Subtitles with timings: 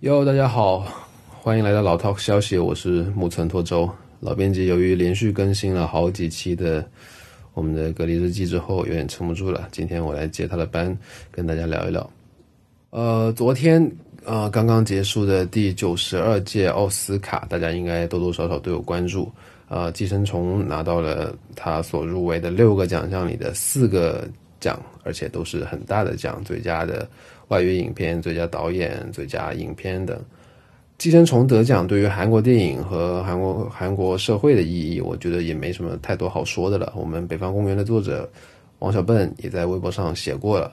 [0.00, 0.86] 哟，大家好，
[1.40, 4.66] 欢迎来到老 Talk 消息，我是木村拓周老编辑。
[4.66, 6.86] 由于连续更新了好几期的
[7.54, 10.94] 我们的隔离日记之后，有点撑不住了，今天我来接他的班，
[11.30, 12.10] 跟大家聊一聊。
[12.90, 13.90] 呃，昨天
[14.26, 19.32] 呃刚刚结束的第九十二届奥斯卡，大家应该多多少少都有关注。
[19.68, 24.28] 呃，寄生虫拿到了他所入围的六个奖项里的四个
[24.66, 27.08] 奖，而且都是很大的奖，最佳的。
[27.48, 30.18] 外语影片、最佳导演、最佳影片等，
[30.98, 36.92] 《寄生虫》得奖对于韩国电影和韩国韩国社会的意义，我觉得也没什么太多好说的了。
[36.96, 38.28] 我们《北方公园》的作者
[38.80, 40.72] 王小笨也在微博上写过了，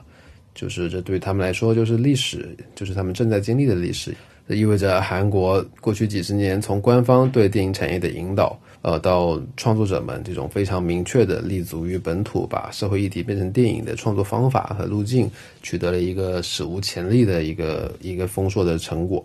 [0.52, 4.12] 就是这对他们来说就是历史，就是他们正在经历的历史。
[4.48, 8.58] 这意味着韩国过去几十年从官方对电影产业的引导。
[8.84, 15.30] 呃，到创作者们这种非常明确的立足于本土，把社会议题变成电影的创作方法和路径，
[15.62, 19.24] 取得了一个史无前例的一个一个丰硕的成果。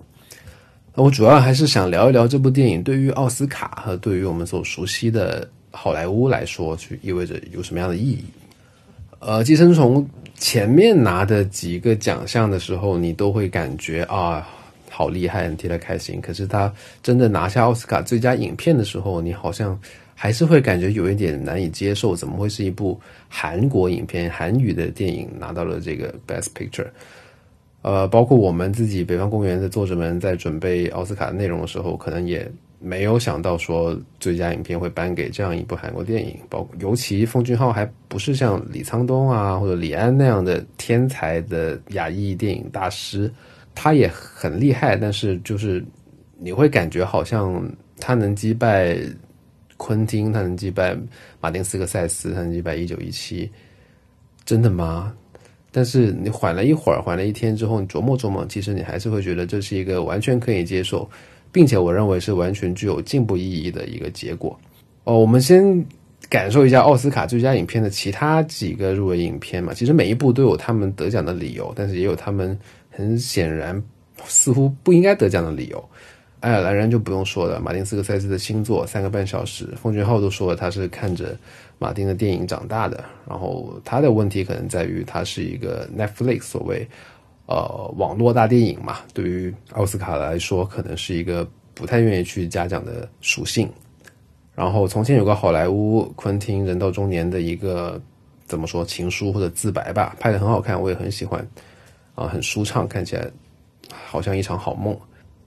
[0.95, 8.23] 那我主要还是想聊一聊这部电影对于奥斯卡和对于我们所熟悉的好莱坞来说，去意味着有什么样的意义。
[9.19, 14.47] 呃，寄生虫前面拿的几个奖项的时候，你都会感觉啊。
[14.99, 16.19] 好厉害，很替他开心。
[16.19, 16.69] 可是他
[17.01, 19.79] 真的拿下奥斯卡最佳影片的时候，你好像
[20.13, 22.13] 还是会感觉有一点难以接受。
[22.13, 26.87] 怎么会是一部韩国影片、韩语的电影拿到了这个 Best Picture？
[27.81, 36.35] 呃，包括我们自己《北方公园》的作者们在准备奥斯卡内容的时候，可能也没有想到说最佳影片会颁给这样一部韩国电影。
[36.49, 43.31] 包尤其奉俊昊还不是像李沧东啊或者李安那样的天才的亚裔电影大师。
[43.81, 45.81] 他也很厉害，但是就是
[46.37, 47.65] 你会感觉好像
[47.97, 48.97] 他能击败
[49.77, 50.97] 昆汀，他能击败
[51.39, 53.49] 马丁斯科塞斯，他能击败一九一七，
[54.43, 55.13] 真的吗？
[55.71, 61.09] 但是你缓了一会儿，缓了一天之后，你琢磨琢磨，其实你还是会觉得这是一个完全可以接受，
[61.49, 64.59] 并且我认为是完全具有进步意义的一个结果。
[65.05, 65.85] 哦，我们先
[66.27, 69.73] 感受一下奥斯卡最佳影片的其他几个入围影片嘛。
[69.73, 72.59] 其实每一部都有他们得奖的理由，但是也有他们。
[72.99, 73.81] 很显然，
[74.25, 75.89] 似乎不应该得奖的理由。
[76.41, 81.33] 爱尔兰人就不用说了，马丁斯科塞斯的新作三个半小时，奉俊昊都说了他是看着
[81.77, 83.01] 马丁的电影长大的。
[83.25, 86.85] 然后他的问题可能在于他是一个 Netflix 所谓
[87.45, 93.69] 呃网络大电影嘛，对于奥斯卡来说，可能是一个不太愿意去嘉奖的属性。
[94.55, 98.01] 然后从前有个好莱坞昆汀人到中年的一个
[98.45, 101.45] 怎么说情书或者自白吧，拍的很好看，我也很喜欢。
[102.19, 103.25] 啊，很舒畅，看起来
[103.87, 104.93] 好像一场好梦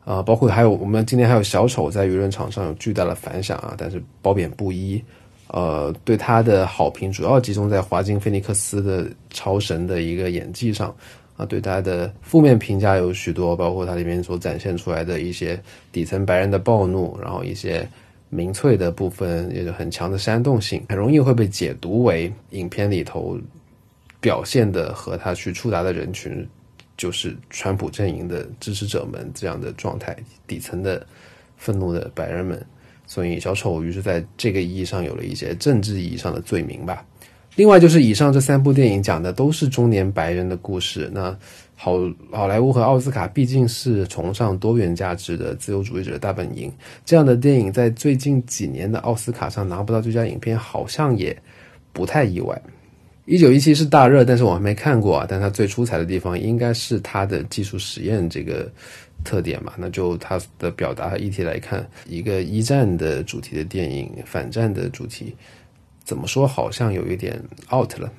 [0.06, 0.22] 啊！
[0.22, 5.02] 包括还有我们今天还有小丑在舆论场上有巨大的反响啊，但是褒贬不一。
[5.48, 10.94] 呃，对他的好评主要集中在华金菲尼克斯的超神的一个演技上
[11.36, 15.60] 啊，对他的负面评价有许多，包括他里面所展现出来的一些
[15.92, 17.86] 底层白人的暴怒，然后一些
[18.30, 23.38] 民粹的部分，也有很强的煽动性，很容易会被解读为影片里头
[24.20, 26.48] 表现的和他去触达的人群。
[27.02, 31.04] 就是川普阵营的支持者们这样的状态，底层的
[31.56, 32.64] 愤怒的白人们，
[33.08, 37.04] 所以小丑于是在这个意义上有了一些政治意义上的罪名吧。
[37.56, 41.10] 另外就是以上这三部电影讲的都是中年白人的故事。
[41.12, 41.36] 那
[41.74, 41.98] 好，
[42.30, 46.72] 好莱坞和奥斯卡毕竟是崇尚多元价值的自由主义者的大本营，
[47.04, 51.36] 这样的电影在最近几年的奥斯卡上拿不到最佳影片，好像也
[51.92, 52.62] 不太意外。
[53.24, 55.26] 一九一七是大热，但是我还没看过啊。
[55.28, 58.68] 但它最出彩的地方应该是它的技术实验这个
[59.24, 59.72] 特点嘛。
[59.76, 65.34] 那就它的表达和议题来看，一个一战的主题的电影，反战的主题，
[66.02, 67.40] 怎么说好像有一点
[67.72, 68.12] out 了。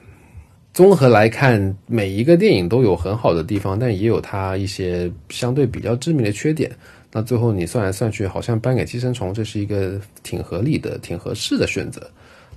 [0.73, 6.71] 综合来看，每一个电影都有很好的地方，但也有它一些相对比较致命的缺点。
[7.11, 12.09] 那最后你算来算去，好像颁给《寄生虫》这是一个挺合理的、挺合适的选择。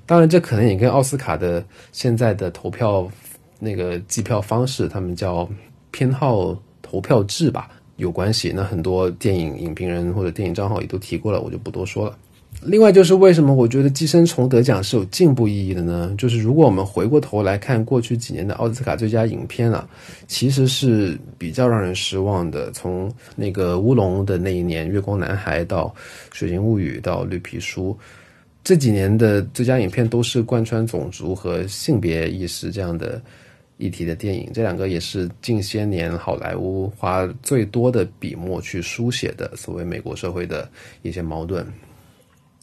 [0.07, 3.11] 当然，这可能也跟奥斯卡的现在的投票
[3.59, 5.49] 那个计票方式，他们叫
[5.91, 8.53] 偏好投票制吧，有关系。
[8.55, 12.17] 那很多电影影评人或者电影账号也都提过了，我就不多说了。
[12.63, 16.15] 另外，就是为什么我觉得《寄生虫》得奖是有进步意义的呢？
[16.17, 19.87] 就是如果我们回过头来看过去几年的奥斯卡最佳影片啊，
[20.29, 22.71] 其实是比较让人失望的。
[22.71, 25.93] 从那个乌龙的那一年，《月光男孩》到
[26.37, 27.91] 《水形物语》到《绿皮书》。
[28.67, 33.23] 这几年的最佳影片都是贯穿种族和性别意识这样的
[33.77, 40.69] 议题的电影，这两个也是近些年好莱坞花最多的笔墨去书写的所谓美国社会的
[41.03, 41.65] 一些矛盾。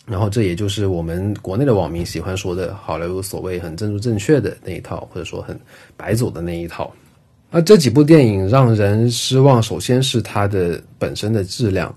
[0.05, 5.57] 然后，这也就是我们国内的网民喜欢说的好莱坞所谓很政治正确的那一套，或者说很
[5.95, 6.94] 白左的那一套。
[7.50, 11.95] 那这几部电影让人失望，首先是它的本身的质量。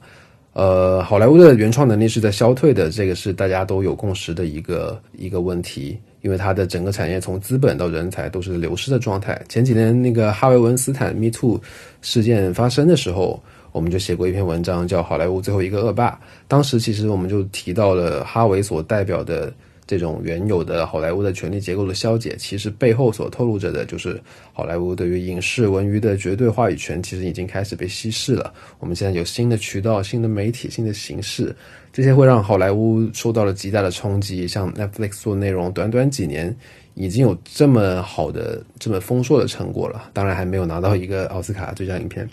[0.57, 9.39] 呃，好莱坞的原创能力是在消退的，这个是大家都有共识的一个一个问题，因为它的整个产业从资本到人才都是流失的状态。
[9.51, 11.61] 前几天那个哈维文斯坦 Me Too
[12.01, 13.39] 事件发生的时候，
[13.71, 16.13] 我们就写过一篇文章，叫《好莱坞最后一个恶霸》。
[16.49, 19.53] 当时其实我们就提到了哈维所代表的。
[19.87, 24.21] 这种原有的好莱坞的权力结构的消解，其实背后所透露着的就是
[24.53, 28.53] 好莱坞对于影视文娱的绝对话语权，其实已经开始被稀释了。
[28.81, 31.55] 我们现在有新的渠道、新的媒体、新的形式，
[31.93, 34.49] 这些会让好莱坞受到了极大的冲击。
[34.49, 36.55] 像 Netflix 做内容，短短几年
[36.95, 42.29] 已经有这么好的、这么丰硕的成果了，当然还没有拿到一个奥斯卡最佳影片。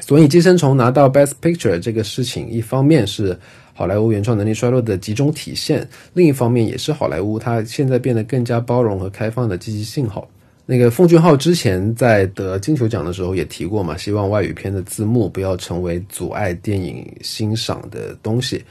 [0.00, 3.36] 所以，《寄生虫》拿到 Best Picture 这个事情，一方面是
[3.78, 10.28] 好莱坞原创能力衰落的集中体现，另一方面也是好莱坞它现在变得更加包容和开放的积极信号。
[10.66, 18.64] 那个奉俊昊之前在得金球奖的时候也提过嘛，希望外语片的字幕不要成为阻碍电影欣赏的东西。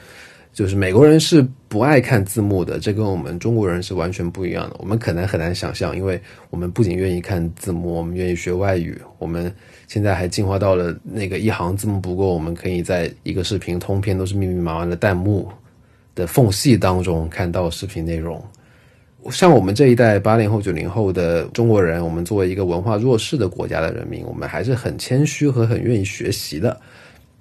[0.57, 4.75] 就是美国人是不爱看字幕的，这跟我们中国人是完全不一样的。
[4.79, 6.19] 我们可能很难想象，因为
[6.49, 8.99] 我们不仅愿意看字幕，我们愿意学外语。
[9.19, 9.53] 我们
[9.87, 15.47] 现在还进化到了那个一行字幕不够，我们可以在一个视频通篇都是密密麻麻的弹幕
[16.15, 18.43] 的缝隙当中看到视频内容。
[19.29, 26.81] 像我们这一代八零后、九零后的中国人，我们作为一个文化弱势的国家的人民，我们还是很谦虚和很愿意学习的。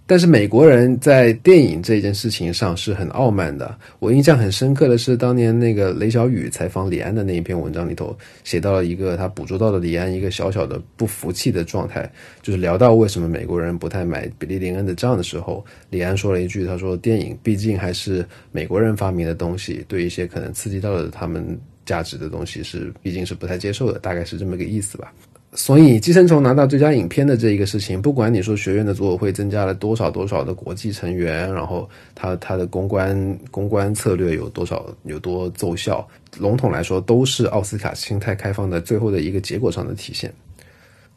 [0.08, 3.76] 但是美国人在电影这件事情上是很傲慢的。
[3.99, 12.08] 我印象很深刻的是，当年那个雷小雨采访李安的那一篇文章里头，写到了一个他捕捉到的李安一个小小的不服气的状态，
[12.41, 21.44] 就是聊到为什么美国人不太买比利林恩的账的时候，李安说了一句：“他说电影毕竟还是美国人发明的东西，对一些可能刺激到了他们
[21.85, 25.12] 价值的东西是毕竟是不太接受的，大概是这么个意思吧。”
[25.56, 36.06] 所以，《寄生虫》拿到最佳影片的这一个事情，不管你说学院的组委会增加了多少多少的国际成员，然后他他的公关公关策略有多少有多奏效，
[36.38, 40.31] 笼统来说，都是奥斯卡心态开放的最后的一个结果上的体现。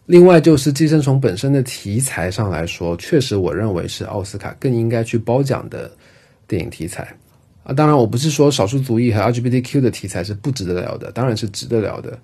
[0.05, 5.91] 另外，就是《寄生虫》本身的题材上来说，确实我认为是奥斯卡更应该去褒奖的
[6.47, 7.05] 电影题材
[7.63, 7.73] 啊。
[7.73, 12.17] 当然，我不是说少数族裔和 LGBTQ 的题材是不值得聊的，当然是值得聊的。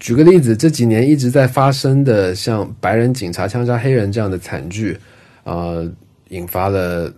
[0.00, 4.98] 举个例子，这几年一直在发生的像白人警察枪杀黑人这样的惨剧，
[5.44, 5.90] 呃，
[6.28, 7.10] 引发了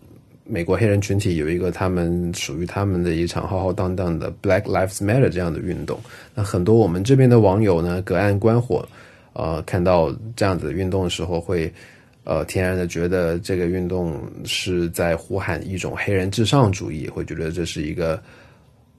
[0.44, 5.98] 美国黑人群体有一个他们属于他们的一场浩浩荡荡的 Black Lives Matter 这样的运动。
[6.32, 8.86] 那很多我们这边的网友呢，隔岸观火，
[9.32, 11.72] 呃，看到这样子运动的时候，会
[12.22, 18.22] 呃天然的觉得这个运动是在呼喊一种黑人至上主义，会觉得这是一个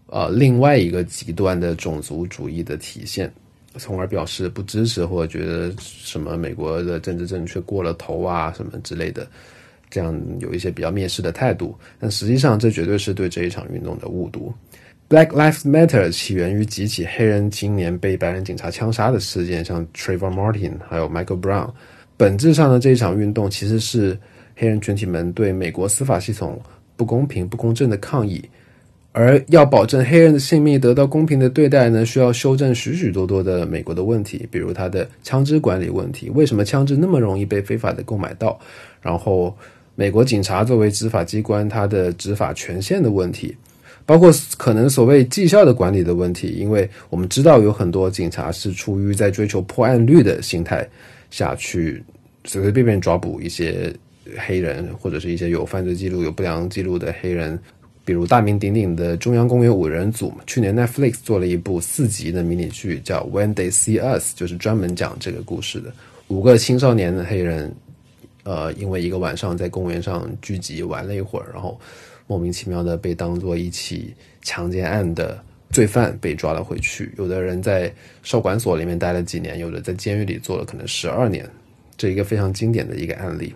[0.07, 3.31] 呃另外一个极端的种族主义的体现。
[3.77, 9.27] 从而表示不支持，或者觉得什么美国的政治正确过了头啊，什么之类的，
[9.89, 11.75] 这样有一些比较蔑视的态度。
[11.99, 14.53] 但实际上，这绝对是对这一场运动的误读。
[15.09, 21.71] Black Lives Matter 起源于几起黑人青年被白人警察枪杀的事件，像 Trayvon Martin 还有 Michael Brown。
[22.17, 24.19] 本质上呢这一场运动其实是
[24.55, 26.59] 黑人群体们对美国司法系统
[26.97, 28.43] 不公平、不公正的抗议。
[29.19, 38.59] 而要保证黑人的性命得到公平的对待呢，需要修正许许多多的美国的问题，比如他的枪支管理问题，为什么枪支那么容易被非法的购买到？
[39.01, 39.57] 然后，
[39.95, 43.57] 美国警察作为执法机关，他的执法权限的问题，
[44.05, 50.87] 包括可能所谓绩效的管理的问题，因为我们知道有很多警察是出于在追求破案率的心态
[51.31, 52.03] 下去
[52.45, 53.91] 随随便便抓捕一些
[54.37, 57.59] 黑人，或者是一些有犯罪记录、有不良记录的黑人。
[58.07, 65.91] 比如大名鼎鼎的中央公园五人组，去年 Netflix 做了一部四集的迷你剧，叫《When They See Us》，就是专门讲这个故事的。
[66.29, 67.69] 五个青少年的黑人，
[68.43, 71.77] 呃，因为一个晚上在公园上聚集玩了一会儿，然后
[72.27, 75.37] 莫名其妙的被当做一起强奸案的
[75.71, 77.11] 罪犯被抓了回去。
[77.17, 81.45] 有的人在少管所里面待了几年，有的在监狱里做了可能十二年，
[81.97, 83.53] 这一个非常经典的一个案例。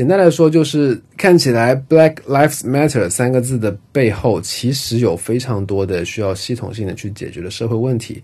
[0.00, 8.22] 简单来说，就是看起来 “Black Lives Matter” 三个字的背后，其实有非常多的需要系统性的去解决的社会问题。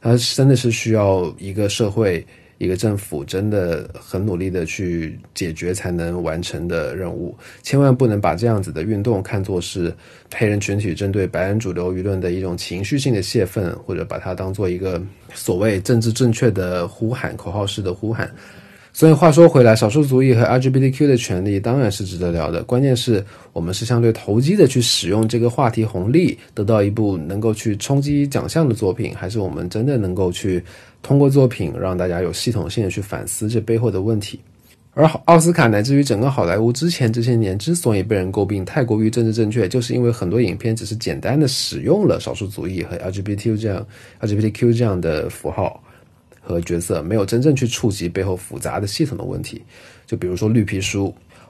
[0.00, 7.36] 它真的是需要一个社会、一个政府真的很努力的去解决才能完成的任务。
[7.62, 9.94] 千万不能把这样子的运动看作是
[10.34, 14.98] 黑人群体针对白人主流舆论的一种情绪性的泄愤，或者把它当做一个
[15.34, 18.34] 所谓政治正确的呼喊、口号式的呼喊。
[18.98, 22.64] 所以话说回来，少数族裔和 LGBTQ 的权利当然是值得聊的。
[22.64, 30.60] 关键是我们是相对投机的去使用这个话题红利，得到一部能够去冲击奖项的作品，还是我们真的能够去
[31.00, 34.40] 通过作品让大家有系统性的去反思这背后的问题？
[34.94, 43.86] 而奥斯卡乃至于整个好莱坞之前这些年之所以被人诟病太过于政治正确，就是因为很多影片只是简单的使用了少数族裔和 LGBTQ 这样
[44.22, 45.80] LGBTQ 这样的符号。
[46.40, 49.62] 和角色没有真正去触及背后复杂的系统的问题，
[50.06, 51.06] 就比如说《绿皮书》，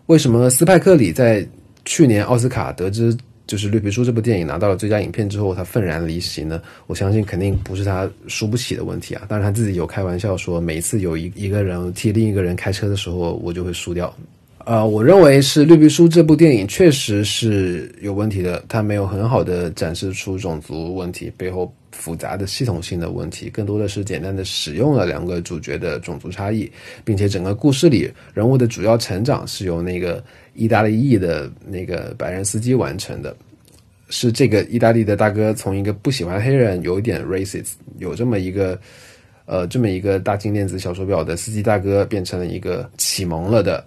[0.07, 1.47] 为什么斯派克里在
[1.85, 3.16] 去年奥斯卡得知
[3.47, 6.61] 就是《绿皮书》这部电影拿到了最佳影片之后，他愤然离席呢？
[6.87, 9.23] 我相信肯定不是他输不起的问题啊！
[9.26, 14.14] 当然他自己有开玩笑说，每一次有一一个人替另一个人开车的时候，我就会输掉。
[14.66, 26.71] 呃，我认为是《绿皮书》这部电影确实是有问题的，它没有很好的展示出种族问题背后复杂的系统性的问题，更多的是简单的使用了两个主角的种族差异，
[27.05, 30.23] 并且整个故事里人物的主要成长是由那个
[30.55, 33.37] 意大利裔的那个白人司机完成的，
[34.09, 38.78] 是这个意大利的大哥从一个不喜欢黑人、有一点 racist、有这么一个
[39.45, 43.85] 呃这么一个大金链子小手表的司机大哥，变成了一个启蒙了的。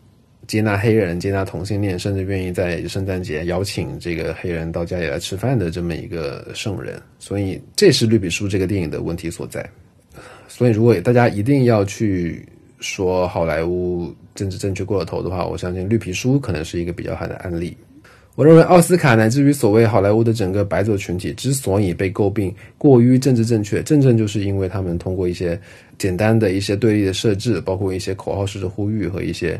[0.52, 9.66] 接纳黑人、接纳同性恋，甚至愿意在圣诞节邀请这个黑人到家里来吃饭的这么一个圣人，所以这是《绿皮书》这个电影的问题所在。
[10.50, 12.46] 所以，如果大家一定要去
[12.82, 17.74] 说好莱坞政治正确过了头的话，我相信《绿皮书》可能是一个比较好的案例。
[18.36, 25.58] 我认为奥斯卡乃至于所谓好莱坞的整个白左群体之所以被诟病过于政治正确，正正就是因为他们通过一些
[25.98, 29.58] 简单的一些对立的设置，包括一些口号式的呼吁和一些。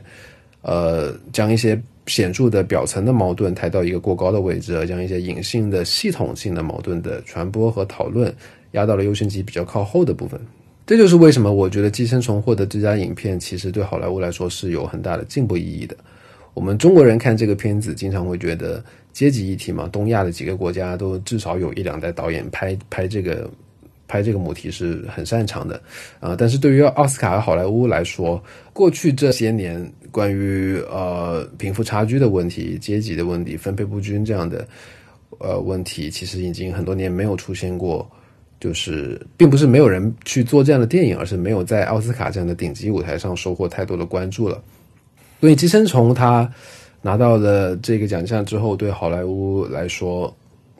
[0.62, 8.34] 呃，将一些显著的表层的矛盾抬到一个过高的位置，而将一些隐性的系统性的矛盾的传播和讨论
[8.72, 10.40] 压到了优先级比较靠后的部分。
[10.86, 15.96] 这就是为什么我觉得《寄生虫》获得最佳影片，其实对好莱坞来说是有很大的进步意义的。
[16.54, 23.50] 我们中国人看这个片子，经常会觉得阶级议题嘛，东亚的几个国家都至少有一两代导演拍拍这个。
[24.12, 25.82] 拍这个母题是很擅长的，
[26.20, 29.80] 啊，但是对于奥斯卡和好莱坞来说，过去这些年
[30.12, 34.68] 关于呃贫富差距的问题、阶级的问题、分配不均这样的
[35.40, 38.06] 呃问题，其实已经很多年没有出现过。
[38.62, 44.62] 就是并不是没有人去做这样的电影，而是没有在奥斯卡这样的顶级舞台上收获太多的关注了。
[45.40, 46.48] 所以《寄生虫》它
[47.02, 50.32] 拿到了这个奖项之后，对好莱坞来说，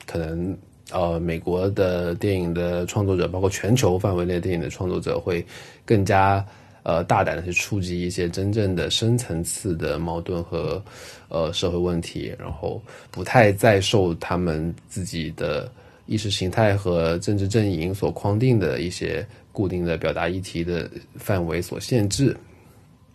[0.06, 0.56] 可能。
[0.92, 5.44] 呃，美国的电影的创作者，包括全球范围内电影的创作者，会
[5.84, 6.44] 更加
[6.82, 10.82] 呃大胆的去触及一些真正的深层次的矛盾和
[11.28, 12.80] 呃社会问题，然后
[13.10, 15.70] 不太再受他们自己的
[16.06, 22.36] 意识形态和政治阵营所框定的一些固定的表达议题的范围所限制。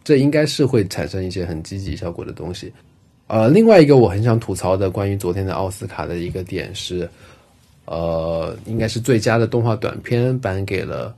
[0.04, 2.74] 这应该是会产生一些很积极效果的东西。
[3.28, 7.08] 呃，另外一个我很想吐槽的关于昨天的奥斯卡的一个点是。
[7.88, 11.16] 呃，应该是最佳的动画短片颁给了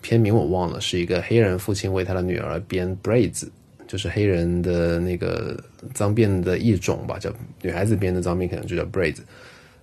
[0.00, 3.46] 片名我忘了，是一个黑人父亲为他的女儿编 braids，
[3.86, 5.56] 就是黑人的那个
[5.94, 7.30] 脏辫的一种吧，叫
[7.62, 9.18] 女孩子编的脏辫可能就叫 braids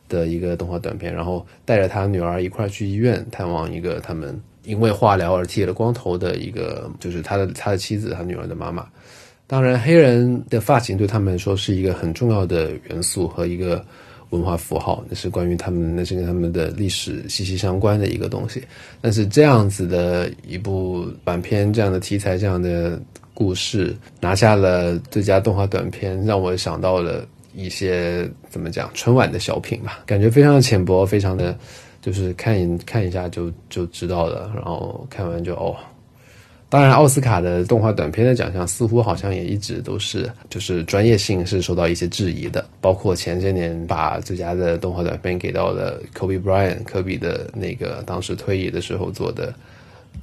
[0.10, 8.86] 的一个动画短片，然后带着他女儿一块去医院探望一个他们因为化疗而剃了光头的一个，就是他的他的妻子，他女儿的妈妈。
[9.48, 13.82] 当然，黑人的发型对他们来说是一个很重要的元素和一个。
[14.32, 18.64] 文化符号，那是关于他们，那是跟他们的历史息息相关的一个东西。
[19.02, 23.00] 但是这样子的一部短片，这样的题材，这样的
[23.34, 31.58] 故事，拿下了最佳动画短片，让我想到了一些怎么讲春晚的小品吧，感觉非常的浅薄，非常的，
[32.02, 35.76] 就是看一看一下就就知道了，然后看完就哦。
[36.68, 42.66] 当然，奥斯卡的动画短片的奖项似乎好像也一直都是，就是专业性是受到一些质疑的。
[42.82, 49.54] 包括前些年把最佳的动画短片给到了 Kobe Bryant 科比的那个当时退役的时候做的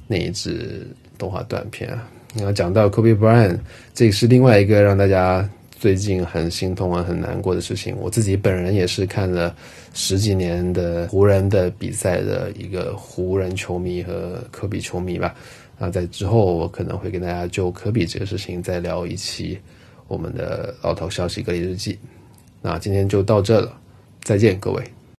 [0.05, 0.85] 那一支
[1.17, 1.89] 动画短片。
[2.35, 3.57] 然后讲到 Kobe Bryant，
[3.93, 7.95] 这是另外一个让大家最近很心痛啊、很难过的事情。
[7.99, 9.55] 我自己本人也是看了
[9.93, 15.33] 十几年的湖人的比赛的一个湖人球迷和科比球迷吧。
[15.77, 19.59] 那在之后，我可能会跟大家就科比这个事情再聊一期
[20.07, 21.99] 我们的老头消息隔离日记。
[22.61, 23.77] 那今天就到这了，
[24.21, 24.83] 再见各位。